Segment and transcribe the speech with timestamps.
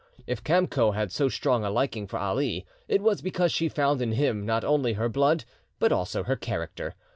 [0.25, 4.13] If Kamco had so strong a liking for Ali, it was because she found in
[4.13, 5.45] him, not only her blood,
[5.77, 6.95] but also her character.